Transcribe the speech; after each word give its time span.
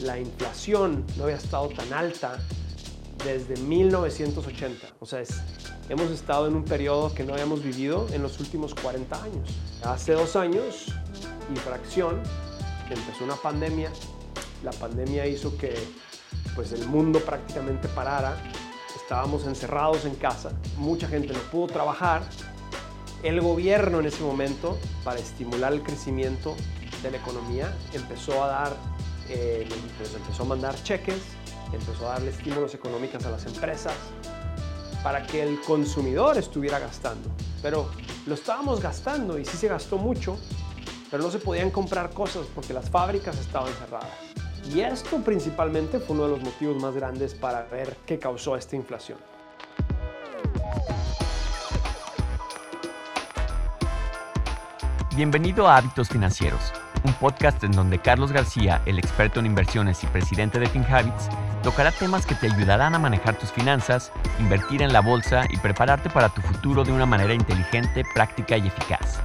la 0.00 0.18
inflación 0.18 1.04
no 1.16 1.24
había 1.24 1.36
estado 1.36 1.68
tan 1.68 1.92
alta 1.92 2.38
desde 3.24 3.56
1980. 3.56 4.94
O 5.00 5.06
sea, 5.06 5.22
hemos 5.88 6.10
estado 6.10 6.46
en 6.46 6.54
un 6.54 6.64
periodo 6.64 7.12
que 7.12 7.24
no 7.24 7.32
habíamos 7.32 7.62
vivido 7.62 8.06
en 8.12 8.22
los 8.22 8.40
últimos 8.40 8.74
40 8.74 9.22
años. 9.22 9.50
Hace 9.82 10.12
dos 10.12 10.36
años 10.36 10.86
y 11.52 11.58
fracción 11.58 12.20
empezó 12.90 13.24
una 13.24 13.36
pandemia. 13.36 13.90
La 14.62 14.72
pandemia 14.72 15.26
hizo 15.26 15.56
que 15.56 15.74
pues, 16.54 16.72
el 16.72 16.86
mundo 16.86 17.20
prácticamente 17.20 17.88
parara. 17.88 18.36
Estábamos 18.96 19.46
encerrados 19.46 20.04
en 20.04 20.14
casa. 20.14 20.52
Mucha 20.76 21.08
gente 21.08 21.32
no 21.32 21.38
pudo 21.50 21.68
trabajar. 21.68 22.22
El 23.22 23.40
gobierno 23.40 24.00
en 24.00 24.06
ese 24.06 24.22
momento, 24.22 24.78
para 25.02 25.18
estimular 25.18 25.72
el 25.72 25.82
crecimiento 25.82 26.54
de 27.02 27.10
la 27.10 27.16
economía, 27.16 27.74
empezó 27.92 28.44
a 28.44 28.48
dar, 28.48 28.76
eh, 29.30 29.68
empezó 30.14 30.42
a 30.42 30.46
mandar 30.46 30.74
cheques 30.82 31.22
empezó 31.72 32.08
a 32.08 32.14
darle 32.14 32.30
estímulos 32.30 32.74
económicos 32.74 33.24
a 33.26 33.30
las 33.30 33.44
empresas 33.46 33.94
para 35.02 35.26
que 35.26 35.42
el 35.42 35.60
consumidor 35.60 36.36
estuviera 36.38 36.78
gastando. 36.78 37.28
Pero 37.62 37.88
lo 38.26 38.34
estábamos 38.34 38.80
gastando 38.80 39.38
y 39.38 39.44
sí 39.44 39.56
se 39.56 39.68
gastó 39.68 39.98
mucho, 39.98 40.38
pero 41.10 41.22
no 41.22 41.30
se 41.30 41.38
podían 41.38 41.70
comprar 41.70 42.10
cosas 42.10 42.46
porque 42.54 42.72
las 42.72 42.90
fábricas 42.90 43.38
estaban 43.38 43.72
cerradas. 43.74 44.10
Y 44.74 44.80
esto 44.80 45.18
principalmente 45.18 45.98
fue 45.98 46.14
uno 46.14 46.24
de 46.24 46.30
los 46.30 46.42
motivos 46.42 46.80
más 46.82 46.94
grandes 46.94 47.34
para 47.34 47.62
ver 47.62 47.96
qué 48.04 48.18
causó 48.18 48.56
esta 48.56 48.76
inflación. 48.76 49.18
Bienvenido 55.16 55.66
a 55.66 55.78
Hábitos 55.78 56.08
Financieros, 56.10 56.72
un 57.04 57.12
podcast 57.14 57.62
en 57.64 57.72
donde 57.72 57.98
Carlos 57.98 58.32
García, 58.32 58.82
el 58.86 58.98
experto 58.98 59.40
en 59.40 59.46
inversiones 59.46 60.02
y 60.02 60.06
presidente 60.06 60.58
de 60.58 60.66
FinHabits, 60.66 61.28
tocará 61.62 61.92
temas 61.92 62.26
que 62.26 62.34
te 62.34 62.46
ayudarán 62.46 62.94
a 62.94 62.98
manejar 62.98 63.38
tus 63.38 63.52
finanzas, 63.52 64.12
invertir 64.38 64.82
en 64.82 64.92
la 64.92 65.00
bolsa 65.00 65.44
y 65.50 65.56
prepararte 65.58 66.10
para 66.10 66.28
tu 66.28 66.40
futuro 66.40 66.84
de 66.84 66.92
una 66.92 67.06
manera 67.06 67.34
inteligente, 67.34 68.02
práctica 68.14 68.56
y 68.56 68.66
eficaz. 68.66 69.20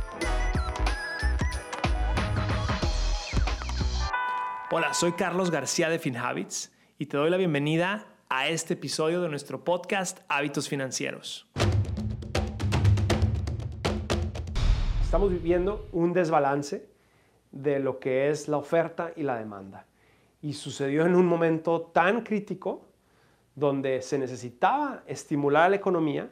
Hola, 4.71 4.93
soy 4.93 5.13
Carlos 5.13 5.51
García 5.51 5.89
de 5.89 5.99
FinHabits 5.99 6.71
y 6.97 7.05
te 7.05 7.17
doy 7.17 7.29
la 7.29 7.37
bienvenida 7.37 8.07
a 8.29 8.47
este 8.47 8.73
episodio 8.73 9.21
de 9.21 9.29
nuestro 9.29 9.63
podcast 9.63 10.19
Hábitos 10.27 10.67
Financieros. 10.67 11.47
Estamos 15.03 15.29
viviendo 15.29 15.87
un 15.91 16.13
desbalance 16.13 16.92
de 17.53 17.79
lo 17.79 17.99
que 17.99 18.29
es 18.29 18.49
la 18.49 18.57
oferta 18.57 19.13
y 19.15 19.23
la 19.23 19.37
demanda 19.37 19.85
y 20.43 20.53
sucedió 20.53 21.05
en 21.05 21.15
un 21.15 21.25
momento 21.25 21.81
tan 21.93 22.21
crítico 22.21 22.81
donde 23.55 24.01
se 24.01 24.19
necesitaba 24.19 25.01
estimular 25.07 25.69
la 25.69 25.77
economía, 25.77 26.29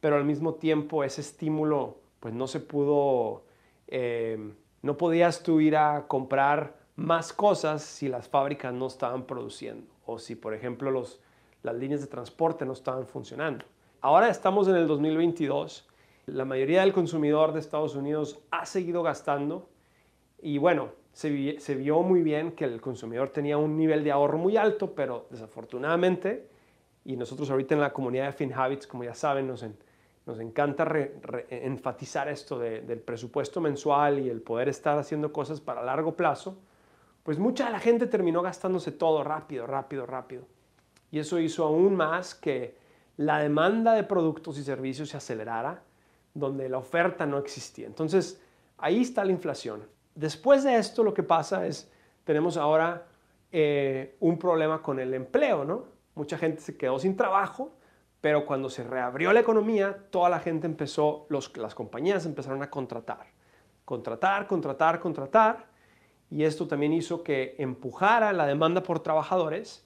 pero 0.00 0.16
al 0.16 0.24
mismo 0.24 0.54
tiempo 0.54 1.04
ese 1.04 1.20
estímulo 1.20 1.98
pues 2.18 2.34
no 2.34 2.48
se 2.48 2.58
pudo, 2.58 3.44
eh, 3.86 4.52
no 4.82 4.96
podías 4.96 5.42
tú 5.44 5.60
ir 5.60 5.76
a 5.76 6.06
comprar 6.08 6.76
más 6.96 7.32
cosas 7.32 7.82
si 7.82 8.08
las 8.08 8.28
fábricas 8.28 8.74
no 8.74 8.88
estaban 8.88 9.24
produciendo 9.24 9.86
o 10.04 10.18
si 10.18 10.34
por 10.34 10.52
ejemplo 10.52 10.90
los, 10.90 11.20
las 11.62 11.76
líneas 11.76 12.00
de 12.00 12.08
transporte 12.08 12.66
no 12.66 12.72
estaban 12.72 13.06
funcionando. 13.06 13.64
Ahora 14.00 14.30
estamos 14.30 14.66
en 14.66 14.74
el 14.74 14.88
2022, 14.88 15.88
la 16.26 16.44
mayoría 16.44 16.80
del 16.80 16.92
consumidor 16.92 17.52
de 17.52 17.60
Estados 17.60 17.94
Unidos 17.94 18.40
ha 18.50 18.66
seguido 18.66 19.04
gastando 19.04 19.68
y 20.44 20.58
bueno, 20.58 20.90
se, 21.14 21.30
vio 21.30 22.02
muy 22.02 22.22
bien 22.22 22.52
que 22.52 22.66
el 22.66 22.78
consumidor 22.78 23.30
tenía 23.30 23.56
un 23.56 23.78
nivel 23.78 24.04
de 24.04 24.12
ahorro 24.12 24.36
muy 24.36 24.58
alto, 24.58 24.94
pero 24.94 25.26
desafortunadamente, 25.30 26.50
y 27.02 27.16
nosotros 27.16 27.50
ahorita 27.50 27.74
en 27.74 27.80
la 27.80 27.94
comunidad 27.94 28.26
de 28.26 28.32
FinHabits, 28.32 28.86
como 28.86 29.04
ya 29.04 29.14
saben, 29.14 29.46
nos, 29.46 29.64
nos 30.26 30.40
encanta 30.40 30.86
enfatizar 31.48 32.28
esto 32.28 32.58
del 32.58 33.00
presupuesto 33.00 33.62
mensual 33.62 34.18
y 34.18 34.28
el 34.28 34.42
poder 34.42 34.68
estar 34.68 34.98
haciendo 34.98 35.32
cosas 35.32 35.62
para 35.62 35.82
largo 35.82 36.14
plazo, 36.14 36.58
pues 37.22 37.38
mucha 37.38 37.64
de 37.64 37.72
la 37.72 37.80
gente 37.80 38.06
terminó 38.06 38.42
gastándose 38.42 38.92
todo 38.92 39.24
rápido, 39.24 39.66
rápido, 39.66 40.04
rápido. 40.04 40.44
Y 41.10 41.20
eso 41.20 41.38
hizo 41.38 41.64
aún 41.64 41.96
más 41.96 42.34
que 42.34 42.76
la 43.16 43.38
demanda 43.38 43.94
de 43.94 44.04
productos 44.04 44.58
y 44.58 44.62
servicios 44.62 45.08
se 45.08 45.16
acelerara, 45.16 45.82
donde 46.34 46.68
la 46.68 46.76
oferta 46.76 47.24
no 47.24 47.38
existía. 47.38 47.86
Entonces, 47.86 48.42
ahí 48.76 49.00
está 49.00 49.24
la 49.24 49.32
inflación. 49.32 49.93
Después 50.14 50.62
de 50.62 50.76
esto 50.76 51.02
lo 51.02 51.12
que 51.12 51.22
pasa 51.22 51.66
es, 51.66 51.90
tenemos 52.24 52.56
ahora 52.56 53.06
eh, 53.50 54.16
un 54.20 54.38
problema 54.38 54.82
con 54.82 54.98
el 54.98 55.12
empleo, 55.14 55.64
¿no? 55.64 55.84
Mucha 56.14 56.38
gente 56.38 56.60
se 56.60 56.76
quedó 56.76 56.98
sin 56.98 57.16
trabajo, 57.16 57.72
pero 58.20 58.46
cuando 58.46 58.70
se 58.70 58.84
reabrió 58.84 59.32
la 59.32 59.40
economía, 59.40 60.06
toda 60.10 60.28
la 60.28 60.38
gente 60.38 60.66
empezó, 60.66 61.26
las 61.28 61.74
compañías 61.74 62.24
empezaron 62.26 62.62
a 62.62 62.70
contratar. 62.70 63.26
Contratar, 63.84 64.46
contratar, 64.46 65.00
contratar. 65.00 65.66
Y 66.30 66.44
esto 66.44 66.66
también 66.66 66.92
hizo 66.92 67.22
que 67.22 67.54
empujara 67.58 68.32
la 68.32 68.46
demanda 68.46 68.82
por 68.82 69.00
trabajadores 69.00 69.84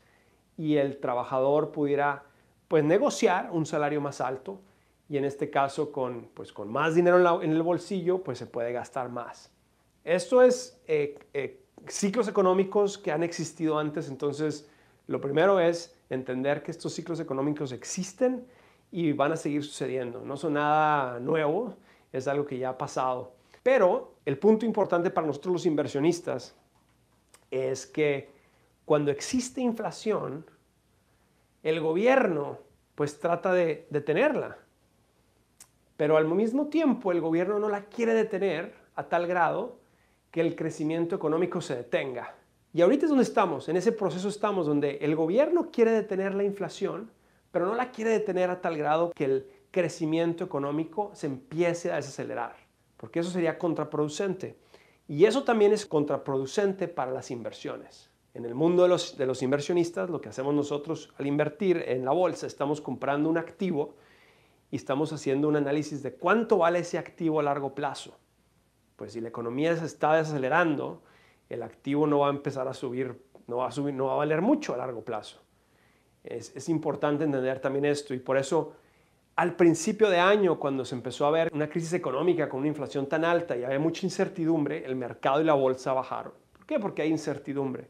y 0.56 0.76
el 0.76 0.98
trabajador 0.98 1.72
pudiera 1.72 2.24
pues 2.68 2.84
negociar 2.84 3.50
un 3.50 3.66
salario 3.66 4.00
más 4.00 4.20
alto 4.20 4.60
y 5.08 5.16
en 5.16 5.24
este 5.24 5.50
caso 5.50 5.90
con, 5.90 6.28
pues, 6.34 6.52
con 6.52 6.70
más 6.70 6.94
dinero 6.94 7.18
en, 7.18 7.50
en 7.50 7.56
el 7.56 7.62
bolsillo 7.62 8.22
pues 8.22 8.38
se 8.38 8.46
puede 8.46 8.72
gastar 8.72 9.08
más. 9.08 9.50
Esto 10.08 10.40
es 10.40 10.80
eh, 10.86 11.18
eh, 11.34 11.60
ciclos 11.86 12.28
económicos 12.28 12.96
que 12.96 13.12
han 13.12 13.22
existido 13.22 13.78
antes, 13.78 14.08
entonces 14.08 14.66
lo 15.06 15.20
primero 15.20 15.60
es 15.60 15.94
entender 16.08 16.62
que 16.62 16.70
estos 16.70 16.94
ciclos 16.94 17.20
económicos 17.20 17.72
existen 17.72 18.46
y 18.90 19.12
van 19.12 19.32
a 19.32 19.36
seguir 19.36 19.62
sucediendo. 19.62 20.22
No 20.22 20.38
son 20.38 20.54
nada 20.54 21.20
nuevo, 21.20 21.76
es 22.10 22.26
algo 22.26 22.46
que 22.46 22.56
ya 22.56 22.70
ha 22.70 22.78
pasado. 22.78 23.34
Pero 23.62 24.14
el 24.24 24.38
punto 24.38 24.64
importante 24.64 25.10
para 25.10 25.26
nosotros 25.26 25.52
los 25.52 25.66
inversionistas 25.66 26.56
es 27.50 27.86
que 27.86 28.30
cuando 28.86 29.10
existe 29.10 29.60
inflación, 29.60 30.46
el 31.62 31.80
gobierno 31.80 32.60
pues 32.94 33.18
trata 33.18 33.52
de 33.52 33.86
detenerla. 33.90 34.56
Pero 35.98 36.16
al 36.16 36.26
mismo 36.26 36.68
tiempo 36.68 37.12
el 37.12 37.20
gobierno 37.20 37.58
no 37.58 37.68
la 37.68 37.84
quiere 37.84 38.14
detener 38.14 38.74
a 38.94 39.06
tal 39.06 39.26
grado 39.26 39.77
que 40.30 40.40
el 40.40 40.56
crecimiento 40.56 41.16
económico 41.16 41.60
se 41.60 41.76
detenga. 41.76 42.34
Y 42.72 42.82
ahorita 42.82 43.06
es 43.06 43.08
donde 43.08 43.24
estamos, 43.24 43.68
en 43.68 43.76
ese 43.76 43.92
proceso 43.92 44.28
estamos, 44.28 44.66
donde 44.66 44.98
el 45.00 45.16
gobierno 45.16 45.70
quiere 45.70 45.90
detener 45.90 46.34
la 46.34 46.44
inflación, 46.44 47.10
pero 47.50 47.66
no 47.66 47.74
la 47.74 47.90
quiere 47.90 48.10
detener 48.10 48.50
a 48.50 48.60
tal 48.60 48.76
grado 48.76 49.10
que 49.14 49.24
el 49.24 49.50
crecimiento 49.70 50.44
económico 50.44 51.10
se 51.14 51.26
empiece 51.26 51.90
a 51.90 51.96
desacelerar, 51.96 52.56
porque 52.98 53.20
eso 53.20 53.30
sería 53.30 53.58
contraproducente. 53.58 54.58
Y 55.08 55.24
eso 55.24 55.44
también 55.44 55.72
es 55.72 55.86
contraproducente 55.86 56.88
para 56.88 57.10
las 57.10 57.30
inversiones. 57.30 58.10
En 58.34 58.44
el 58.44 58.54
mundo 58.54 58.82
de 58.82 58.90
los, 58.90 59.16
de 59.16 59.24
los 59.24 59.42
inversionistas, 59.42 60.10
lo 60.10 60.20
que 60.20 60.28
hacemos 60.28 60.54
nosotros 60.54 61.12
al 61.16 61.26
invertir 61.26 61.82
en 61.86 62.04
la 62.04 62.12
bolsa, 62.12 62.46
estamos 62.46 62.82
comprando 62.82 63.30
un 63.30 63.38
activo 63.38 63.96
y 64.70 64.76
estamos 64.76 65.10
haciendo 65.14 65.48
un 65.48 65.56
análisis 65.56 66.02
de 66.02 66.12
cuánto 66.12 66.58
vale 66.58 66.80
ese 66.80 66.98
activo 66.98 67.40
a 67.40 67.42
largo 67.42 67.74
plazo 67.74 68.18
pues 68.98 69.12
si 69.12 69.20
la 69.20 69.28
economía 69.28 69.76
se 69.76 69.86
está 69.86 70.14
desacelerando, 70.16 71.00
el 71.48 71.62
activo 71.62 72.04
no 72.06 72.18
va 72.18 72.26
a 72.26 72.30
empezar 72.30 72.66
a 72.66 72.74
subir, 72.74 73.22
no 73.46 73.58
va 73.58 73.68
a 73.68 73.70
subir, 73.70 73.94
no 73.94 74.06
va 74.06 74.14
a 74.14 74.16
valer 74.16 74.42
mucho 74.42 74.74
a 74.74 74.76
largo 74.76 75.04
plazo. 75.04 75.40
Es, 76.24 76.54
es 76.56 76.68
importante 76.68 77.22
entender 77.22 77.60
también 77.60 77.84
esto 77.84 78.12
y 78.12 78.18
por 78.18 78.36
eso 78.36 78.74
al 79.36 79.54
principio 79.54 80.10
de 80.10 80.18
año, 80.18 80.58
cuando 80.58 80.84
se 80.84 80.96
empezó 80.96 81.24
a 81.24 81.30
ver 81.30 81.48
una 81.54 81.70
crisis 81.70 81.92
económica 81.92 82.48
con 82.48 82.58
una 82.58 82.66
inflación 82.66 83.06
tan 83.06 83.24
alta 83.24 83.56
y 83.56 83.62
había 83.62 83.78
mucha 83.78 84.04
incertidumbre, 84.04 84.84
el 84.84 84.96
mercado 84.96 85.40
y 85.40 85.44
la 85.44 85.54
bolsa 85.54 85.92
bajaron. 85.92 86.32
¿Por 86.52 86.66
qué? 86.66 86.80
Porque 86.80 87.02
hay 87.02 87.10
incertidumbre. 87.10 87.88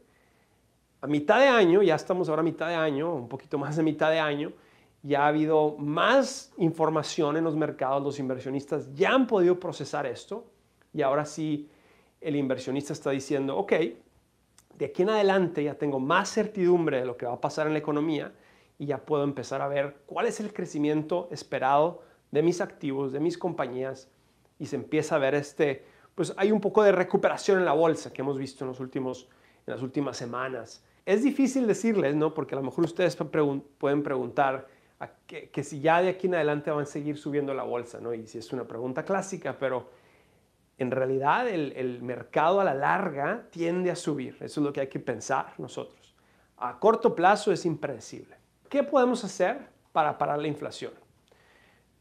A 1.01 1.07
mitad 1.07 1.39
de 1.39 1.47
año, 1.47 1.81
ya 1.81 1.95
estamos 1.95 2.29
ahora 2.29 2.41
a 2.41 2.43
mitad 2.43 2.67
de 2.67 2.75
año, 2.75 3.15
un 3.15 3.27
poquito 3.27 3.57
más 3.57 3.75
de 3.77 3.81
mitad 3.81 4.11
de 4.11 4.19
año, 4.19 4.53
ya 5.01 5.23
ha 5.23 5.27
habido 5.29 5.75
más 5.79 6.53
información 6.57 7.35
en 7.35 7.45
los 7.45 7.55
mercados, 7.55 8.03
los 8.03 8.19
inversionistas 8.19 8.93
ya 8.93 9.11
han 9.11 9.25
podido 9.25 9.59
procesar 9.59 10.05
esto 10.05 10.45
y 10.93 11.01
ahora 11.01 11.25
sí 11.25 11.69
el 12.21 12.35
inversionista 12.35 12.93
está 12.93 13.11
diciendo, 13.11 13.57
ok, 13.57 13.73
de 14.77 14.85
aquí 14.85 15.01
en 15.01 15.09
adelante 15.09 15.63
ya 15.63 15.75
tengo 15.75 15.99
más 15.99 16.31
certidumbre 16.33 16.99
de 16.99 17.05
lo 17.05 17.17
que 17.17 17.25
va 17.25 17.33
a 17.33 17.41
pasar 17.41 17.67
en 17.67 17.73
la 17.73 17.79
economía 17.79 18.33
y 18.77 18.85
ya 18.87 18.97
puedo 18.97 19.23
empezar 19.23 19.61
a 19.61 19.67
ver 19.67 19.97
cuál 20.05 20.25
es 20.25 20.39
el 20.39 20.53
crecimiento 20.53 21.27
esperado 21.31 22.01
de 22.31 22.41
mis 22.41 22.61
activos, 22.61 23.11
de 23.11 23.19
mis 23.19 23.37
compañías 23.37 24.09
y 24.57 24.67
se 24.67 24.75
empieza 24.75 25.15
a 25.15 25.19
ver 25.19 25.35
este, 25.35 25.85
pues 26.15 26.33
hay 26.37 26.51
un 26.51 26.61
poco 26.61 26.83
de 26.83 26.91
recuperación 26.91 27.59
en 27.59 27.65
la 27.65 27.73
bolsa 27.73 28.13
que 28.13 28.21
hemos 28.21 28.37
visto 28.37 28.63
en, 28.63 28.69
los 28.69 28.79
últimos, 28.79 29.27
en 29.67 29.73
las 29.73 29.81
últimas 29.81 30.17
semanas. 30.17 30.83
Es 31.05 31.23
difícil 31.23 31.67
decirles, 31.67 32.15
¿no? 32.15 32.33
Porque 32.33 32.55
a 32.55 32.57
lo 32.57 32.63
mejor 32.63 32.85
ustedes 32.85 33.15
pueden 33.15 34.03
preguntar 34.03 34.67
que, 35.25 35.49
que 35.49 35.63
si 35.63 35.79
ya 35.79 36.01
de 36.01 36.09
aquí 36.09 36.27
en 36.27 36.35
adelante 36.35 36.71
van 36.71 36.83
a 36.83 36.85
seguir 36.85 37.17
subiendo 37.17 37.53
la 37.53 37.63
bolsa, 37.63 37.99
¿no? 37.99 38.13
Y 38.13 38.27
si 38.27 38.37
es 38.37 38.53
una 38.53 38.65
pregunta 38.65 39.03
clásica, 39.03 39.57
pero 39.57 39.89
en 40.79 40.91
realidad 40.91 41.47
el, 41.47 41.73
el 41.75 42.01
mercado 42.01 42.59
a 42.59 42.63
la 42.63 42.73
larga 42.73 43.45
tiende 43.51 43.91
a 43.91 43.95
subir. 43.95 44.35
Eso 44.41 44.61
es 44.61 44.65
lo 44.65 44.73
que 44.73 44.81
hay 44.81 44.87
que 44.87 44.99
pensar 44.99 45.53
nosotros. 45.57 46.15
A 46.57 46.79
corto 46.79 47.15
plazo 47.15 47.51
es 47.51 47.65
impredecible. 47.65 48.35
¿Qué 48.69 48.83
podemos 48.83 49.23
hacer 49.23 49.59
para 49.91 50.17
parar 50.17 50.39
la 50.39 50.47
inflación? 50.47 50.93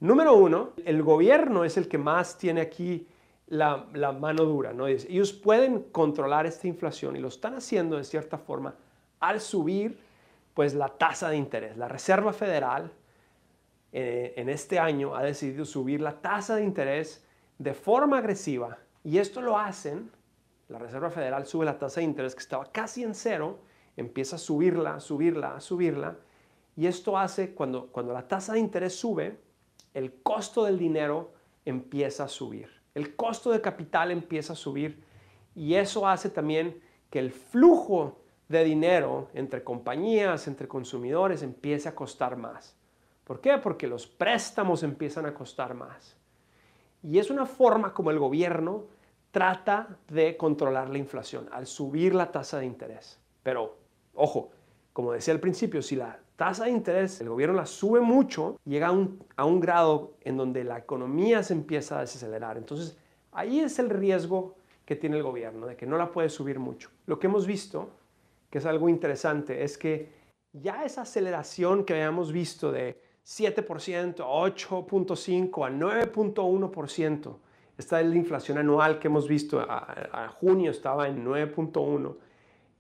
Número 0.01 0.35
uno, 0.35 0.71
el 0.85 1.03
gobierno 1.03 1.65
es 1.65 1.77
el 1.77 1.89
que 1.89 1.99
más 1.99 2.39
tiene 2.39 2.61
aquí 2.61 3.09
la, 3.49 3.87
la, 3.95 4.13
mano 4.13 4.45
dura. 4.45 4.73
¿no? 4.73 4.87
Ellos 4.87 5.33
pueden 5.33 5.83
controlar 5.91 6.47
esta 6.47 6.69
inflación 6.69 7.17
y 7.17 7.21
lo 7.21 7.29
están 7.29 7.55
haciendo 7.55 7.97
de 7.97 8.05
cierta 8.05 8.39
forma 8.39 8.75
al 9.21 9.41
subir 9.41 9.99
pues, 10.55 10.75
la 10.75 10.89
tasa 10.89 11.31
de 11.31 11.37
interés. 11.37 11.77
La 11.77 11.89
Reserva 11.89 12.33
Federal 12.33 12.93
eh, 13.93 14.35
en 14.37 14.49
este 14.49 14.79
año 14.79 15.17
ha 15.17 15.23
decidido 15.23 15.65
subir 15.65 16.01
la 16.01 16.21
tasa 16.21 16.57
de 16.57 16.63
interés 16.63 17.25
de 17.59 17.75
forma 17.75 18.19
agresiva 18.19 18.79
y 19.05 19.19
esto 19.19 19.41
lo 19.43 19.59
hacen, 19.59 20.11
la 20.69 20.79
Reserva 20.79 21.11
Federal 21.11 21.47
sube 21.47 21.65
la 21.65 21.79
tasa 21.79 22.01
de 22.01 22.05
interés 22.05 22.35
que 22.35 22.43
estaba 22.43 22.71
casi 22.71 23.03
en 23.03 23.15
cero, 23.15 23.59
empieza 23.97 24.37
a 24.37 24.39
subirla, 24.39 24.95
a 24.95 25.01
subirla, 25.01 25.57
a 25.57 25.61
subirla 25.61 26.17
y 26.77 26.87
esto 26.87 27.19
hace 27.19 27.55
cuando, 27.55 27.89
cuando 27.89 28.13
la 28.13 28.29
tasa 28.29 28.53
de 28.53 28.61
interés 28.61 28.95
sube, 28.95 29.39
el 29.95 30.23
costo 30.23 30.65
del 30.65 30.79
dinero 30.79 31.33
empieza 31.65 32.25
a 32.25 32.29
subir, 32.29 32.69
el 32.95 33.17
costo 33.17 33.51
de 33.51 33.61
capital 33.61 34.11
empieza 34.11 34.53
a 34.53 34.57
subir 34.57 35.03
y 35.55 35.75
eso 35.75 36.07
hace 36.07 36.31
también 36.31 36.81
que 37.11 37.19
el 37.19 37.33
flujo 37.33 38.21
de 38.49 38.65
dinero 38.65 39.29
entre 39.35 39.65
compañías, 39.65 40.47
entre 40.47 40.69
consumidores, 40.69 41.43
empiece 41.43 41.89
a 41.89 41.95
costar 41.95 42.37
más. 42.37 42.77
¿Por 43.25 43.41
qué? 43.41 43.59
Porque 43.59 43.87
los 43.87 44.07
préstamos 44.07 44.83
empiezan 44.83 45.27
a 45.27 45.35
costar 45.35 45.75
más. 45.75 46.18
Y 47.03 47.19
es 47.19 47.31
una 47.31 47.47
forma 47.47 47.95
como 47.95 48.11
el 48.11 48.19
gobierno 48.19 48.85
trata 49.31 49.99
de 50.09 50.37
controlar 50.37 50.89
la 50.91 50.99
inflación 50.99 51.49
al 51.53 51.67
subir 51.67 52.15
la 52.15 52.33
tasa 52.33 52.59
de 52.59 52.67
interés. 52.67 53.19
Pero, 53.43 53.77
ojo, 54.15 54.51
como 54.93 55.13
decía 55.13 55.35
al 55.35 55.41
principio, 55.41 55.83
si 55.83 55.97
la 55.97 56.19
tasa 56.37 56.65
de 56.65 56.71
interés 56.71 57.21
el 57.21 57.29
gobierno 57.29 57.55
la 57.55 57.67
sube 57.67 58.01
mucho, 58.01 58.59
llega 58.65 58.89
a 58.89 58.93
un, 58.93 59.25
a 59.37 59.45
un 59.45 59.61
grado 59.61 60.15
en 60.23 60.37
donde 60.37 60.65
la 60.65 60.79
economía 60.79 61.43
se 61.43 61.53
empieza 61.53 61.99
a 61.99 62.01
desacelerar. 62.01 62.57
Entonces, 62.57 62.97
ahí 63.33 63.61
es 63.61 63.79
el 63.79 63.91
riesgo 63.91 64.57
que 64.85 64.97
tiene 64.97 65.19
el 65.19 65.23
gobierno, 65.23 65.67
de 65.67 65.77
que 65.77 65.87
no 65.87 65.99
la 65.99 66.11
puede 66.11 66.31
subir 66.31 66.59
mucho. 66.59 66.91
Lo 67.07 67.19
que 67.19 67.27
hemos 67.27 67.47
visto, 67.47 67.91
que 68.51 68.59
es 68.59 68.67
algo 68.67 68.89
interesante, 68.89 69.63
es 69.63 69.77
que 69.77 70.11
ya 70.53 70.85
esa 70.85 71.03
aceleración 71.03 71.85
que 71.85 71.93
habíamos 71.93 72.33
visto 72.33 72.73
de 72.73 72.99
7%, 73.29 74.21
a 74.21 74.51
8.5%, 74.51 75.67
a 75.67 75.71
9.1%. 75.71 77.37
Esta 77.77 78.01
es 78.01 78.07
la 78.07 78.17
inflación 78.17 78.57
anual 78.57 78.99
que 78.99 79.09
hemos 79.09 79.29
visto. 79.29 79.61
A, 79.61 80.29
junio 80.41 80.71
estaba 80.71 81.09
en 81.09 81.25
9.1. 81.25 82.17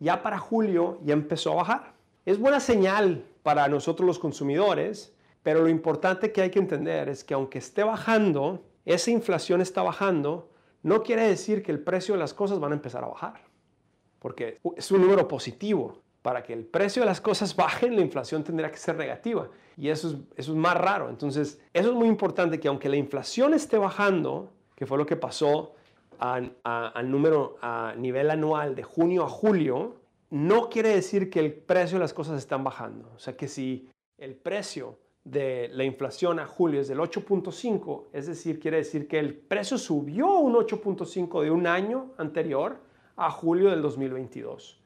Ya 0.00 0.22
para 0.22 0.38
julio 0.38 1.00
ya 1.04 1.12
empezó 1.12 1.52
a 1.52 1.56
bajar. 1.56 1.92
Es 2.24 2.38
buena 2.38 2.60
señal 2.60 3.24
para 3.42 3.68
nosotros 3.68 4.06
los 4.06 4.18
consumidores, 4.18 5.14
pero 5.42 5.60
lo 5.60 5.68
importante 5.68 6.32
que 6.32 6.40
hay 6.40 6.50
que 6.50 6.58
entender 6.58 7.10
es 7.10 7.24
que 7.24 7.34
aunque 7.34 7.58
esté 7.58 7.84
bajando, 7.84 8.64
esa 8.86 9.10
inflación 9.10 9.60
está 9.60 9.82
bajando, 9.82 10.50
no 10.82 11.02
quiere 11.02 11.28
decir 11.28 11.62
que 11.62 11.72
el 11.72 11.80
precio 11.80 12.14
de 12.14 12.20
las 12.20 12.32
cosas 12.32 12.58
van 12.58 12.72
a 12.72 12.76
empezar 12.76 13.04
a 13.04 13.08
bajar, 13.08 13.44
porque 14.18 14.60
es 14.76 14.90
un 14.90 15.02
número 15.02 15.28
positivo 15.28 16.02
para 16.22 16.42
que 16.42 16.52
el 16.52 16.64
precio 16.64 17.02
de 17.02 17.06
las 17.06 17.20
cosas 17.20 17.54
bajen, 17.54 17.94
la 17.96 18.02
inflación 18.02 18.44
tendría 18.44 18.70
que 18.70 18.78
ser 18.78 18.96
negativa. 18.96 19.48
Y 19.76 19.88
eso 19.88 20.08
es, 20.08 20.14
eso 20.36 20.52
es 20.52 20.58
más 20.58 20.76
raro. 20.76 21.08
Entonces, 21.08 21.60
eso 21.72 21.88
es 21.90 21.94
muy 21.94 22.08
importante 22.08 22.58
que 22.58 22.68
aunque 22.68 22.88
la 22.88 22.96
inflación 22.96 23.54
esté 23.54 23.78
bajando, 23.78 24.50
que 24.74 24.86
fue 24.86 24.98
lo 24.98 25.06
que 25.06 25.16
pasó 25.16 25.74
al 26.18 27.10
número 27.10 27.58
a 27.62 27.94
nivel 27.96 28.30
anual 28.30 28.74
de 28.74 28.82
junio 28.82 29.24
a 29.24 29.28
julio, 29.28 29.96
no 30.30 30.68
quiere 30.68 30.90
decir 30.90 31.30
que 31.30 31.40
el 31.40 31.52
precio 31.52 31.98
de 31.98 32.04
las 32.04 32.12
cosas 32.12 32.38
están 32.38 32.64
bajando. 32.64 33.10
O 33.16 33.18
sea 33.18 33.36
que 33.36 33.48
si 33.48 33.88
el 34.18 34.34
precio 34.34 34.98
de 35.24 35.68
la 35.72 35.84
inflación 35.84 36.38
a 36.38 36.46
julio 36.46 36.80
es 36.80 36.88
del 36.88 36.98
8.5, 36.98 38.06
es 38.12 38.26
decir, 38.26 38.58
quiere 38.58 38.78
decir 38.78 39.06
que 39.08 39.18
el 39.18 39.34
precio 39.34 39.78
subió 39.78 40.38
un 40.38 40.54
8.5 40.54 41.42
de 41.42 41.50
un 41.50 41.66
año 41.66 42.12
anterior 42.16 42.78
a 43.16 43.30
julio 43.30 43.70
del 43.70 43.82
2022. 43.82 44.80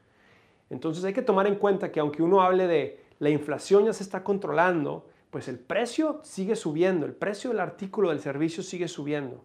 Entonces 0.72 1.04
hay 1.04 1.12
que 1.12 1.20
tomar 1.20 1.46
en 1.46 1.56
cuenta 1.56 1.92
que 1.92 2.00
aunque 2.00 2.22
uno 2.22 2.40
hable 2.40 2.66
de 2.66 3.04
la 3.18 3.28
inflación 3.28 3.84
ya 3.84 3.92
se 3.92 4.02
está 4.02 4.24
controlando, 4.24 5.06
pues 5.30 5.46
el 5.46 5.58
precio 5.58 6.20
sigue 6.22 6.56
subiendo, 6.56 7.04
el 7.04 7.12
precio 7.12 7.50
del 7.50 7.60
artículo 7.60 8.08
del 8.08 8.20
servicio 8.20 8.62
sigue 8.62 8.88
subiendo. 8.88 9.44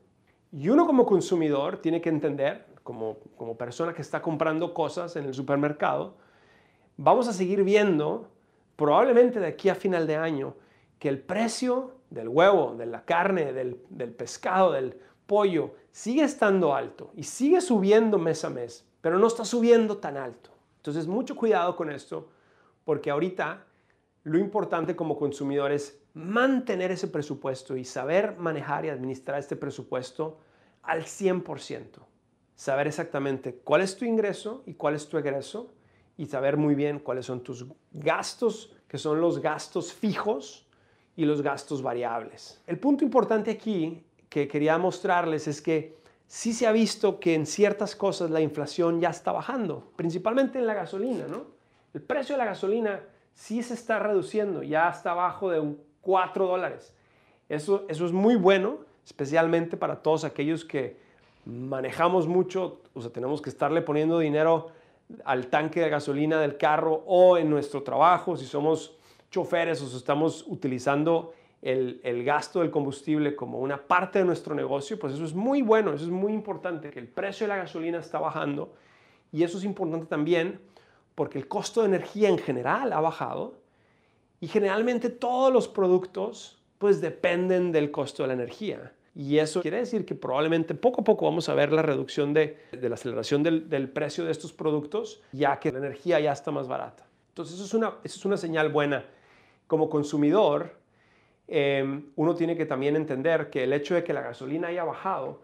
Y 0.53 0.69
uno 0.69 0.87
como 0.87 1.05
consumidor 1.05 1.79
tiene 1.79 1.99
que 1.99 2.07
entender, 2.07 2.65
como, 2.81 3.17
como 3.35 3.57
persona 3.57 3.93
que 3.93 4.01
está 4.01 4.21
comprando 4.21 4.73
cosas 4.73 5.17
en 5.17 5.25
el 5.25 5.33
supermercado, 5.33 6.15
vamos 6.95 7.27
a 7.27 7.33
seguir 7.33 7.65
viendo, 7.65 8.29
probablemente 8.77 9.41
de 9.41 9.47
aquí 9.47 9.67
a 9.67 9.75
final 9.75 10.07
de 10.07 10.15
año, 10.15 10.55
que 10.97 11.09
el 11.09 11.19
precio 11.19 11.95
del 12.09 12.29
huevo, 12.29 12.73
de 12.77 12.85
la 12.85 13.03
carne, 13.03 13.51
del, 13.51 13.81
del 13.89 14.13
pescado, 14.13 14.71
del 14.71 14.97
pollo, 15.25 15.75
sigue 15.91 16.23
estando 16.23 16.73
alto 16.73 17.11
y 17.17 17.23
sigue 17.23 17.59
subiendo 17.59 18.17
mes 18.17 18.45
a 18.45 18.49
mes, 18.49 18.85
pero 19.01 19.19
no 19.19 19.27
está 19.27 19.43
subiendo 19.43 19.97
tan 19.97 20.15
alto. 20.15 20.56
Entonces, 20.87 21.05
mucho 21.05 21.35
cuidado 21.35 21.75
con 21.75 21.91
esto, 21.91 22.29
porque 22.85 23.11
ahorita 23.11 23.65
lo 24.23 24.39
importante 24.39 24.95
como 24.95 25.17
consumidor 25.17 25.73
es 25.73 26.01
mantener 26.13 26.91
ese 26.91 27.09
presupuesto 27.09 27.75
y 27.75 27.83
saber 27.83 28.37
manejar 28.37 28.85
y 28.85 28.89
administrar 28.89 29.37
este 29.37 29.57
presupuesto 29.57 30.37
al 30.83 31.03
100%. 31.03 31.99
Saber 32.55 32.87
exactamente 32.87 33.55
cuál 33.65 33.81
es 33.81 33.97
tu 33.97 34.05
ingreso 34.05 34.63
y 34.65 34.75
cuál 34.75 34.95
es 34.95 35.09
tu 35.09 35.17
egreso 35.17 35.73
y 36.15 36.27
saber 36.27 36.55
muy 36.55 36.73
bien 36.73 36.99
cuáles 36.99 37.25
son 37.25 37.41
tus 37.41 37.65
gastos, 37.91 38.73
que 38.87 38.97
son 38.97 39.19
los 39.19 39.41
gastos 39.41 39.91
fijos 39.91 40.69
y 41.17 41.25
los 41.25 41.41
gastos 41.41 41.81
variables. 41.81 42.63
El 42.65 42.79
punto 42.79 43.03
importante 43.03 43.51
aquí 43.51 44.05
que 44.29 44.47
quería 44.47 44.77
mostrarles 44.77 45.49
es 45.49 45.61
que 45.61 45.96
sí 46.27 46.53
se 46.53 46.67
ha 46.67 46.71
visto 46.71 47.19
que 47.19 47.33
en 47.33 47.45
ciertas 47.45 47.95
cosas 47.95 48.29
la 48.29 48.41
inflación 48.41 48.99
ya 49.01 49.09
está 49.09 49.31
bajando, 49.31 49.91
principalmente 49.95 50.59
en 50.59 50.67
la 50.67 50.73
gasolina, 50.73 51.25
¿no? 51.27 51.45
El 51.93 52.01
precio 52.01 52.35
de 52.35 52.39
la 52.39 52.45
gasolina 52.45 53.01
sí 53.33 53.63
se 53.63 53.73
está 53.73 53.99
reduciendo, 53.99 54.61
ya 54.61 54.89
está 54.89 55.11
abajo 55.11 55.49
de 55.49 55.59
un 55.59 55.81
4 56.01 56.45
dólares. 56.45 56.93
Eso, 57.49 57.85
eso 57.87 58.05
es 58.05 58.11
muy 58.11 58.35
bueno, 58.35 58.79
especialmente 59.05 59.77
para 59.77 60.01
todos 60.01 60.25
aquellos 60.25 60.65
que 60.65 60.99
manejamos 61.45 62.27
mucho, 62.27 62.81
o 62.93 63.01
sea, 63.01 63.11
tenemos 63.11 63.41
que 63.41 63.49
estarle 63.49 63.81
poniendo 63.81 64.19
dinero 64.19 64.67
al 65.23 65.47
tanque 65.47 65.79
de 65.79 65.89
gasolina 65.89 66.41
del 66.41 66.57
carro 66.57 67.03
o 67.05 67.37
en 67.37 67.49
nuestro 67.49 67.83
trabajo, 67.83 68.35
si 68.35 68.45
somos 68.45 68.97
choferes 69.31 69.81
o 69.81 69.87
si 69.87 69.95
estamos 69.95 70.43
utilizando 70.47 71.33
el, 71.61 72.23
gasto 72.23 72.61
del 72.61 72.71
combustible 72.71 73.35
como 73.35 73.59
una 73.59 73.77
parte 73.77 74.19
de 74.19 74.25
nuestro 74.25 74.55
negocio, 74.55 74.99
pues 74.99 75.13
eso 75.13 75.25
es 75.25 75.33
muy 75.33 75.61
bueno, 75.61 75.93
eso 75.93 76.05
es 76.05 76.11
muy 76.11 76.33
importante, 76.33 76.91
que 76.91 76.99
el 76.99 77.07
precio 77.07 77.45
de 77.45 77.49
la 77.49 77.57
gasolina 77.57 77.99
está 77.99 78.19
bajando 78.19 78.73
y 79.31 79.43
eso 79.43 79.57
es 79.57 79.63
importante 79.63 80.05
también 80.05 80.59
porque 81.15 81.39
el 81.39 81.47
costo 81.47 81.81
de 81.81 81.87
energía 81.87 82.29
en 82.29 82.37
general 82.37 82.93
ha 82.93 82.99
bajado 82.99 83.55
y 84.39 84.47
generalmente 84.47 85.09
todos 85.09 85.51
los 85.51 85.67
productos 85.67 86.61
pues 86.77 87.01
dependen 87.01 87.71
del 87.71 87.89
costo 87.89 88.23
de 88.23 88.27
la 88.27 88.33
energía. 88.33 88.93
Y 89.15 89.39
eso 89.39 89.63
quiere 89.63 89.77
decir 89.77 90.05
que 90.05 90.13
probablemente 90.13 90.75
poco 90.75 91.01
a 91.01 91.03
poco 91.03 91.25
vamos 91.25 91.49
a 91.49 91.55
ver 91.55 91.73
la 91.73 91.81
reducción 91.81 92.35
de, 92.35 92.59
la 92.71 92.93
aceleración 92.93 93.41
del, 93.41 93.67
del, 93.67 93.89
precio 93.89 94.23
de 94.25 94.31
estos 94.31 94.53
productos, 94.53 95.23
ya 95.31 95.59
que 95.59 95.71
la 95.71 95.79
energía 95.79 96.19
ya 96.19 96.31
está 96.31 96.51
más 96.51 96.67
barata. 96.67 97.03
Entonces 97.29 97.55
eso 97.55 97.65
es 97.65 97.73
una, 97.73 97.95
eso 98.03 98.19
es 98.19 98.25
una 98.25 98.37
señal 98.37 98.69
buena. 98.69 99.05
Como 99.65 99.89
consumidor, 99.89 100.77
Em, 101.47 102.11
uno 102.15 102.35
tiene 102.35 102.57
que 102.57 102.65
también 102.65 102.95
entender 102.95 103.49
que 103.49 103.63
el 103.63 103.73
hecho 103.73 103.95
de 103.95 104.03
que 104.03 104.13
la 104.13 104.21
gasolina 104.21 104.67
haya 104.67 104.83
bajado 104.83 105.41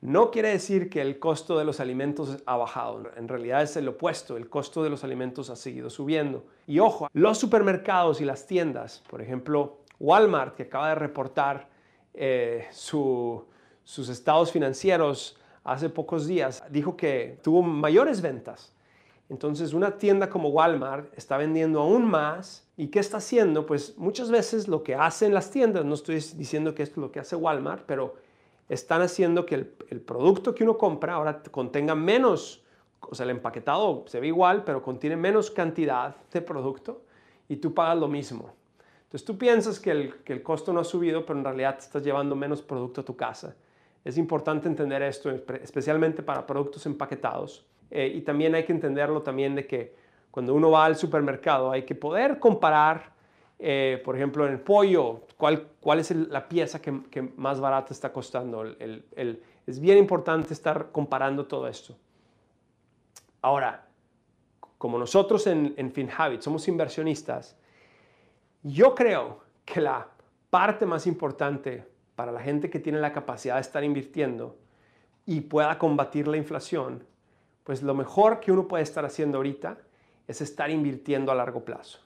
no 0.00 0.30
quiere 0.30 0.48
decir 0.48 0.88
que 0.88 1.02
el 1.02 1.18
costo 1.18 1.58
de 1.58 1.64
los 1.66 1.78
alimentos 1.78 2.38
ha 2.46 2.56
bajado. 2.56 3.02
En 3.16 3.28
realidad 3.28 3.62
es 3.62 3.76
el 3.76 3.86
opuesto, 3.86 4.38
el 4.38 4.48
costo 4.48 4.82
de 4.82 4.88
los 4.88 5.04
alimentos 5.04 5.50
ha 5.50 5.56
seguido 5.56 5.90
subiendo. 5.90 6.44
Y 6.66 6.78
ojo, 6.78 7.08
los 7.12 7.36
supermercados 7.36 8.22
y 8.22 8.24
las 8.24 8.46
tiendas, 8.46 9.02
por 9.10 9.20
ejemplo, 9.20 9.80
Walmart, 9.98 10.56
que 10.56 10.62
acaba 10.62 10.88
de 10.88 10.94
reportar 10.94 11.68
eh, 12.14 12.66
sus 12.70 13.44
estados 14.08 14.50
financieros 14.50 15.36
hace 15.64 15.90
pocos 15.90 16.26
días, 16.26 16.64
dijo 16.70 16.96
que 16.96 17.38
tuvo 17.42 17.60
mayores 17.60 18.22
ventas 18.22 18.72
entonces 19.30 19.72
una 19.74 19.96
tienda 19.96 20.28
como 20.28 20.48
Walmart 20.48 21.16
está 21.16 21.36
vendiendo 21.36 21.80
aún 21.80 22.04
más 22.04 22.68
y 22.76 22.88
¿qué 22.88 22.98
está 22.98 23.18
haciendo? 23.18 23.64
Pues 23.64 23.96
muchas 23.96 24.28
veces 24.28 24.66
lo 24.66 24.82
que 24.82 24.96
hacen 24.96 25.32
las 25.32 25.52
tiendas, 25.52 25.84
no 25.84 25.94
estoy 25.94 26.16
diciendo 26.16 26.74
que 26.74 26.82
esto 26.82 26.94
es 26.94 27.06
lo 27.06 27.12
que 27.12 27.20
hace 27.20 27.36
Walmart, 27.36 27.84
pero 27.86 28.16
están 28.68 29.02
haciendo 29.02 29.46
que 29.46 29.54
el, 29.54 30.00
producto 30.00 30.52
que 30.52 30.64
uno 30.64 30.76
compra 30.76 31.14
ahora 31.14 31.42
contenga 31.44 31.94
menos, 31.94 32.64
o 33.00 33.14
sea, 33.14 33.22
el 33.22 33.30
empaquetado 33.30 34.04
se 34.08 34.18
ve 34.18 34.26
igual, 34.26 34.64
pero 34.64 34.82
contiene 34.82 35.16
menos 35.16 35.48
cantidad 35.52 36.16
de 36.32 36.42
producto 36.42 37.02
y 37.48 37.56
tú 37.56 37.72
pagas 37.72 37.98
lo 37.98 38.08
mismo. 38.08 38.52
Entonces 39.04 39.24
tú 39.24 39.38
piensas 39.38 39.78
que 39.78 39.92
el, 39.92 40.42
costo 40.42 40.72
no 40.72 40.80
ha 40.80 40.84
subido, 40.84 41.24
pero 41.24 41.38
en 41.38 41.44
realidad 41.44 41.76
estás 41.78 42.02
llevando 42.02 42.34
menos 42.34 42.62
producto 42.62 43.02
a 43.02 43.04
tu 43.04 43.14
casa. 43.14 43.54
Es 44.04 44.18
importante 44.18 44.66
entender 44.66 45.02
esto, 45.02 45.30
especialmente 45.30 46.20
para 46.20 46.44
productos 46.44 46.84
empaquetados. 46.86 47.64
Eh, 47.90 48.12
y 48.14 48.20
también 48.20 48.54
hay 48.54 48.64
que 48.64 48.72
entenderlo 48.72 49.22
también 49.22 49.54
de 49.54 49.66
que 49.66 49.94
cuando 50.30 50.54
uno 50.54 50.70
va 50.70 50.84
al 50.84 50.96
supermercado 50.96 51.70
hay 51.70 51.82
que 51.82 51.94
poder 51.94 52.38
comparar, 52.38 53.12
eh, 53.58 54.00
por 54.04 54.16
ejemplo, 54.16 54.46
en 54.46 54.52
el 54.52 54.60
pollo, 54.60 55.22
cuál, 55.36 55.66
cuál 55.80 55.98
es 55.98 56.10
la 56.12 56.48
pieza 56.48 56.80
que, 56.80 57.22
más 57.36 57.60
barata 57.60 57.92
está 57.92 58.12
costando. 58.12 58.64
es 58.64 59.80
bien 59.80 59.98
importante 59.98 60.54
estar 60.54 60.90
comparando 60.92 61.46
todo 61.46 61.66
esto. 61.66 61.96
Ahora, 63.42 63.86
como 64.78 64.98
nosotros 64.98 65.46
en, 65.46 65.74
en 65.76 65.90
FinHabit 65.90 66.42
somos 66.42 66.66
inversionistas, 66.68 67.56
yo 68.62 68.94
creo 68.94 69.40
que 69.64 69.80
la 69.80 70.08
parte 70.50 70.86
más 70.86 71.06
importante 71.06 71.86
para 72.14 72.32
la 72.32 72.40
gente 72.40 72.68
que 72.68 72.78
tiene 72.78 73.00
la 73.00 73.12
capacidad 73.12 73.54
de 73.54 73.62
estar 73.62 73.82
invirtiendo 73.82 74.56
y 75.24 75.40
pueda 75.40 75.78
combatir 75.78 76.28
la 76.28 76.36
inflación, 76.36 77.04
pues 77.70 77.84
lo 77.84 77.94
mejor 77.94 78.40
que 78.40 78.50
uno 78.50 78.66
puede 78.66 78.82
estar 78.82 79.04
haciendo 79.04 79.38
ahorita 79.38 79.78
es 80.26 80.40
estar 80.40 80.68
invirtiendo 80.70 81.30
a 81.30 81.36
largo 81.36 81.64
plazo. 81.64 82.00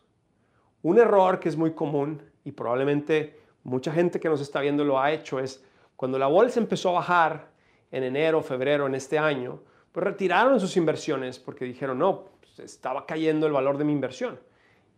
Un 0.82 0.98
error 0.98 1.40
que 1.40 1.48
es 1.48 1.56
muy 1.56 1.72
común 1.72 2.20
y 2.44 2.52
probablemente 2.52 3.40
mucha 3.62 3.90
gente 3.90 4.20
que 4.20 4.28
nos 4.28 4.42
está 4.42 4.60
viendo 4.60 4.84
lo 4.84 5.00
ha 5.00 5.10
hecho 5.10 5.40
es 5.40 5.64
cuando 5.96 6.18
la 6.18 6.26
bolsa 6.26 6.60
empezó 6.60 6.90
a 6.90 7.00
bajar 7.00 7.48
en 7.90 8.02
enero, 8.02 8.42
febrero 8.42 8.86
en 8.86 8.94
este 8.94 9.18
año, 9.18 9.58
pues 9.90 10.04
retiraron 10.04 10.60
sus 10.60 10.76
inversiones 10.76 11.38
porque 11.38 11.64
dijeron, 11.64 11.98
no, 11.98 12.26
pues 12.40 12.58
estaba 12.58 13.06
cayendo 13.06 13.46
el 13.46 13.54
valor 13.54 13.78
de 13.78 13.84
mi 13.84 13.92
inversión. 13.92 14.38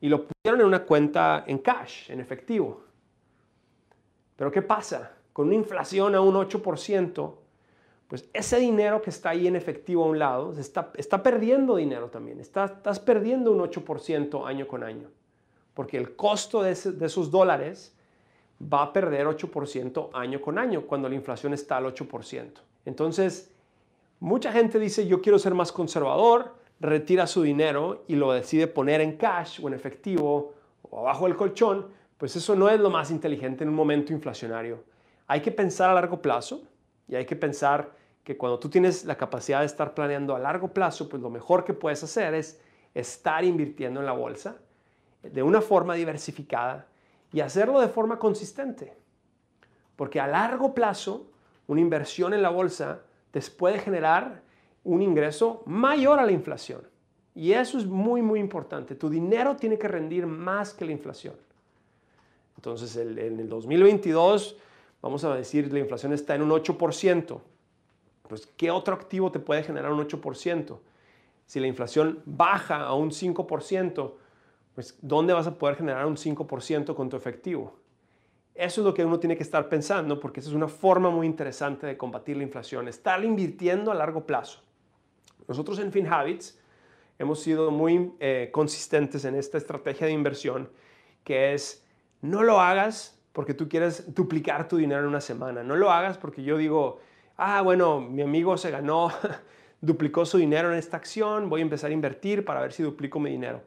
Y 0.01 0.09
lo 0.09 0.27
pusieron 0.27 0.63
en 0.63 0.67
una 0.67 0.83
cuenta 0.83 1.45
en 1.47 1.59
cash, 1.59 2.11
en 2.11 2.19
efectivo. 2.19 2.83
Pero 4.35 4.51
¿qué 4.51 4.63
pasa? 4.63 5.13
Con 5.33 5.47
una 5.47 5.55
inflación 5.55 6.17
a 6.17 6.21
un 6.21 6.35
8%, 6.35 7.35
pues 8.09 8.29
ese 8.33 8.59
dinero 8.59 9.03
que 9.03 9.11
está 9.11 9.31
ahí 9.31 9.47
en 9.47 9.57
efectivo 9.57 10.05
a 10.05 10.07
un 10.07 10.19
lado, 10.19 10.53
está, 10.59 10.93
está 10.97 11.23
perdiendo 11.23 11.77
dinero 11.77 12.09
también. 12.09 12.41
estás 12.41 13.01
perdiendo 13.01 13.51
un 13.51 13.59
8% 13.59 14.47
año 14.47 14.69
con 14.69 14.85
año. 14.85 15.09
Porque 15.75 15.97
el 15.97 16.15
costo 16.15 16.63
de, 16.63 16.75
de 16.75 17.07
esos 17.07 17.31
dólares 17.31 17.95
va 18.63 18.83
a 18.83 18.93
perder 18.93 19.27
8% 19.27 20.11
año 20.13 20.41
con 20.41 20.59
año 20.59 20.83
cuando 20.83 21.09
la 21.09 21.17
inflación 21.17 21.53
está 21.53 21.79
al 21.79 21.87
8%. 21.87 22.51
Entonces, 22.85 23.51
mucha 24.21 24.53
gente 24.53 24.79
dice, 24.79 25.07
yo 25.07 25.21
quiero 25.21 25.39
ser 25.39 25.55
más 25.55 25.73
conservador, 25.73 26.55
retira 26.79 27.27
su 27.27 27.43
dinero 27.43 28.05
y 28.07 28.15
lo 28.15 28.33
decide 28.33 28.67
poner 28.69 29.01
en 29.01 29.17
cash 29.17 29.61
o 29.63 29.69
en 29.69 29.75
efectivo 29.75 30.55
o 30.83 31.01
abajo 31.01 31.27
del 31.27 31.37
colchón, 31.37 31.87
pues 32.17 32.37
eso 32.37 32.55
no 32.55 32.69
es 32.69 32.81
lo 32.81 32.89
más 32.89 33.11
inteligente 33.11 33.65
en 33.65 33.71
un 33.71 33.77
momento 33.77 34.13
inflacionario. 34.13 34.85
Hay 35.27 35.41
que 35.41 35.51
pensar 35.51 35.91
a 35.91 35.95
largo 35.95 36.23
plazo 36.23 36.63
y 37.09 37.15
hay 37.15 37.27
que 37.27 37.37
pensar 37.37 37.93
que 38.25 38.37
cuando 38.37 38.59
tú 38.59 38.69
tienes 38.69 39.05
la 39.05 39.17
capacidad 39.17 39.61
de 39.61 39.67
estar 39.67 39.95
planeando 39.95 40.35
a 40.35 40.39
largo 40.39 40.69
plazo, 40.69 41.09
pues 41.09 41.23
lo 41.23 41.31
mejor 41.31 41.65
que 41.65 41.75
puedes 41.75 42.03
hacer 42.03 42.35
es 42.35 42.61
estar 42.95 43.45
invirtiendo 43.45 44.01
en 44.01 44.07
la 44.07 44.13
bolsa 44.13 44.57
de 45.23 45.43
una 45.43 45.61
forma 45.61 45.95
diversificada 45.95 46.87
y 47.33 47.41
hacerlo 47.41 47.81
de 47.81 47.89
forma 47.89 48.19
consistente. 48.19 48.97
Porque 49.95 50.21
a 50.21 50.27
largo 50.27 50.75
plazo, 50.75 51.31
una 51.67 51.81
inversión 51.81 52.35
en 52.35 52.43
la 52.43 52.51
bolsa 52.51 53.03
te 53.31 53.41
puede 53.43 53.79
generar 53.79 54.43
un 54.85 55.03
ingreso 55.03 55.63
mayor 55.67 56.19
a 56.19 56.25
la 56.25 56.33
inflación. 56.33 56.83
Y 57.35 57.53
eso 57.53 57.79
es 57.79 57.87
muy, 57.87 58.23
muy 58.23 58.41
importante. 58.41 58.95
Tu 58.95 59.11
dinero 59.11 59.57
tiene 59.57 59.79
que 59.79 59.89
rendir 59.89 60.27
más 60.27 60.73
que 60.73 60.85
la 60.85 60.93
inflación. 60.93 61.35
Entonces, 62.57 62.97
en 62.97 63.39
el 63.39 63.49
2022, 63.49 64.57
vamos 65.03 65.25
a 65.25 65.35
decir, 65.35 65.73
la 65.73 65.79
inflación 65.79 66.13
está 66.13 66.35
en 66.35 66.43
un 66.43 66.51
8%. 66.51 67.41
Pues, 68.29 68.47
¿qué 68.57 68.71
otro 68.71 68.95
activo 68.95 69.31
te 69.31 69.39
puede 69.39 69.63
generar 69.63 69.93
un 69.93 70.07
8%? 70.07 70.79
Si 71.47 71.61
la 71.61 71.67
inflación 71.67 72.23
baja 72.25 72.83
a 72.83 72.95
un 72.95 73.11
5%, 73.11 74.13
pues, 74.75 74.99
¿dónde 75.01 75.33
vas 75.33 75.47
a 75.47 75.55
poder 75.55 75.77
generar 75.77 76.07
un 76.07 76.17
5% 76.17 76.95
con 76.95 77.09
tu 77.09 77.17
efectivo? 77.17 77.77
Eso 78.55 78.81
es 78.81 78.85
lo 78.87 78.95
que 78.95 79.05
uno 79.05 79.21
tiene 79.21 79.37
que 79.37 79.43
estar 79.43 79.69
pensando 79.69 80.19
porque 80.19 80.41
esa 80.41 80.49
es 80.49 80.55
una 80.55 80.69
forma 80.69 81.11
muy 81.11 81.27
interesante 81.27 81.87
de 81.87 81.97
combatir 81.97 82.39
la 82.39 82.43
inflación, 82.43 82.89
estar 82.89 83.23
invirtiendo 83.23 83.93
a 83.93 83.95
largo 83.95 84.25
plazo. 84.25 84.61
Nosotros 85.47 85.79
en 85.79 85.93
FinHabits 85.93 86.59
hemos 87.19 87.41
sido 87.41 87.71
muy 87.71 88.13
eh, 88.19 88.49
consistentes 88.53 89.25
en 89.27 89.35
esta 89.35 89.59
estrategia 89.59 90.07
de 90.07 90.15
inversión 90.15 90.71
que 91.23 91.53
es 91.55 91.85
no 92.23 92.43
lo 92.43 92.61
hagas 92.61 93.16
porque 93.37 93.53
tú 93.53 93.69
quieres 93.69 94.15
duplicar 94.15 94.67
tu 94.67 94.79
dinero 94.79 95.03
en 95.03 95.09
una 95.09 95.21
semana. 95.21 95.63
No 95.63 95.77
lo 95.77 95.91
hagas 95.91 96.17
porque 96.17 96.43
yo 96.43 96.57
digo, 96.57 97.01
ah, 97.37 97.61
bueno, 97.61 98.01
mi 98.01 98.23
amigo 98.23 98.57
se 98.57 98.71
ganó, 98.71 99.13
duplicó 99.83 100.25
su 100.25 100.39
dinero 100.39 100.73
en 100.73 100.79
esta 100.79 100.97
acción, 100.97 101.51
voy 101.51 101.61
a 101.61 101.65
empezar 101.65 101.91
a 101.91 101.93
invertir 101.93 102.47
para 102.47 102.63
ver 102.63 102.73
si 102.73 102.83
duplico 102.83 103.21
mi 103.21 103.29
dinero. 103.29 103.61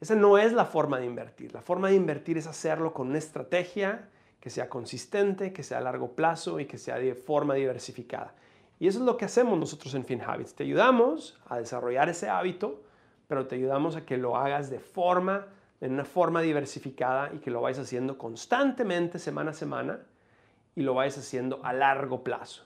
Esa 0.00 0.14
no 0.14 0.38
es 0.38 0.54
la 0.54 0.64
forma 0.64 0.98
de 0.98 1.04
invertir. 1.04 1.52
La 1.52 1.60
forma 1.60 1.90
de 1.90 1.96
invertir 1.96 2.38
es 2.38 2.46
hacerlo 2.46 2.94
con 2.94 3.08
una 3.08 3.18
estrategia 3.18 4.08
que 4.40 4.48
sea 4.48 4.70
consistente, 4.70 5.52
que 5.52 5.62
sea 5.62 5.76
a 5.76 5.82
largo 5.82 6.12
plazo 6.12 6.60
y 6.60 6.64
que 6.64 6.78
sea 6.78 6.96
de 6.96 7.14
forma 7.14 7.52
diversificada. 7.52 8.32
Y 8.80 8.88
eso 8.88 9.00
es 9.00 9.04
lo 9.04 9.18
que 9.18 9.26
hacemos 9.26 9.58
nosotros 9.58 9.94
en 9.94 10.06
FinHabits. 10.06 10.54
Te 10.54 10.64
ayudamos 10.64 11.38
a 11.46 11.58
desarrollar 11.58 12.08
ese 12.08 12.30
hábito, 12.30 12.84
pero 13.28 13.46
te 13.46 13.56
ayudamos 13.56 13.96
a 13.96 14.06
que 14.06 14.16
lo 14.16 14.38
hagas 14.38 14.70
de 14.70 14.80
forma 14.80 15.46
en 15.84 15.92
una 15.92 16.06
forma 16.06 16.40
diversificada 16.40 17.30
y 17.34 17.40
que 17.40 17.50
lo 17.50 17.60
vayas 17.60 17.80
haciendo 17.80 18.16
constantemente 18.16 19.18
semana 19.18 19.50
a 19.50 19.54
semana 19.54 20.00
y 20.74 20.80
lo 20.80 20.94
vayas 20.94 21.18
haciendo 21.18 21.60
a 21.62 21.74
largo 21.74 22.24
plazo. 22.24 22.64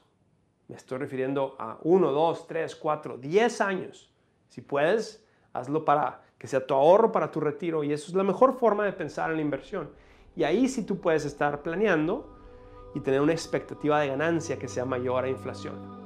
Me 0.68 0.76
estoy 0.76 0.98
refiriendo 0.98 1.56
a 1.58 1.78
1, 1.82 2.12
2, 2.12 2.46
3, 2.46 2.76
4, 2.76 3.18
10 3.18 3.60
años. 3.60 4.08
Si 4.48 4.60
puedes, 4.60 5.26
hazlo 5.52 5.84
para 5.84 6.22
que 6.38 6.46
sea 6.46 6.64
tu 6.64 6.74
ahorro 6.74 7.10
para 7.10 7.32
tu 7.32 7.40
retiro 7.40 7.82
y 7.82 7.92
eso 7.92 8.06
es 8.06 8.14
la 8.14 8.22
mejor 8.22 8.56
forma 8.56 8.84
de 8.84 8.92
pensar 8.92 9.30
en 9.30 9.36
la 9.36 9.42
inversión. 9.42 9.90
Y 10.36 10.44
ahí 10.44 10.68
sí 10.68 10.84
tú 10.84 11.00
puedes 11.00 11.24
estar 11.24 11.62
planeando 11.62 12.38
y 12.94 13.00
tener 13.00 13.20
una 13.20 13.32
expectativa 13.32 13.98
de 13.98 14.08
ganancia 14.10 14.60
que 14.60 14.68
sea 14.68 14.84
mayor 14.84 15.24
a 15.24 15.28
inflación. 15.28 15.97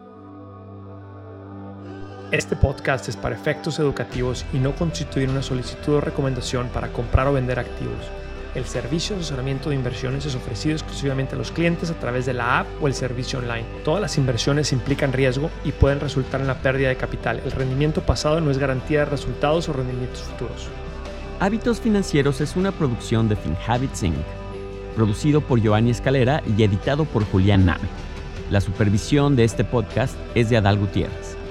Este 2.32 2.56
podcast 2.56 3.10
es 3.10 3.16
para 3.18 3.34
efectos 3.34 3.78
educativos 3.78 4.46
y 4.54 4.56
no 4.56 4.74
constituye 4.74 5.28
una 5.28 5.42
solicitud 5.42 5.96
o 5.96 6.00
recomendación 6.00 6.68
para 6.68 6.88
comprar 6.88 7.26
o 7.26 7.34
vender 7.34 7.58
activos. 7.58 8.06
El 8.54 8.64
servicio 8.64 9.14
de 9.14 9.20
asesoramiento 9.20 9.68
de 9.68 9.76
inversiones 9.76 10.24
es 10.24 10.34
ofrecido 10.34 10.74
exclusivamente 10.74 11.34
a 11.34 11.38
los 11.38 11.52
clientes 11.52 11.90
a 11.90 12.00
través 12.00 12.24
de 12.24 12.32
la 12.32 12.60
app 12.60 12.66
o 12.80 12.86
el 12.86 12.94
servicio 12.94 13.38
online. 13.38 13.66
Todas 13.84 14.00
las 14.00 14.16
inversiones 14.16 14.72
implican 14.72 15.12
riesgo 15.12 15.50
y 15.62 15.72
pueden 15.72 16.00
resultar 16.00 16.40
en 16.40 16.46
la 16.46 16.54
pérdida 16.54 16.88
de 16.88 16.96
capital. 16.96 17.42
El 17.44 17.52
rendimiento 17.52 18.00
pasado 18.00 18.40
no 18.40 18.50
es 18.50 18.56
garantía 18.56 19.00
de 19.00 19.04
resultados 19.10 19.68
o 19.68 19.74
rendimientos 19.74 20.22
futuros. 20.22 20.68
Hábitos 21.38 21.80
Financieros 21.80 22.40
es 22.40 22.56
una 22.56 22.72
producción 22.72 23.28
de 23.28 23.36
FinHabits 23.36 24.04
Inc., 24.04 24.16
producido 24.96 25.42
por 25.42 25.60
Giovanni 25.60 25.90
Escalera 25.90 26.42
y 26.56 26.62
editado 26.62 27.04
por 27.04 27.26
Julián 27.26 27.66
Nave. 27.66 27.88
La 28.50 28.62
supervisión 28.62 29.36
de 29.36 29.44
este 29.44 29.64
podcast 29.64 30.16
es 30.34 30.48
de 30.48 30.56
Adal 30.56 30.78
Gutiérrez. 30.78 31.41